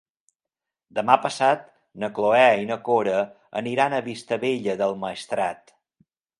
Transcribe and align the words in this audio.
Demà 0.99 1.17
passat 1.25 1.67
na 2.05 2.09
Cloè 2.15 2.47
i 2.63 2.67
na 2.71 2.79
Cora 2.89 3.21
aniran 3.63 3.99
a 3.99 4.03
Vistabella 4.11 4.79
del 4.83 4.99
Maestrat. 5.07 5.75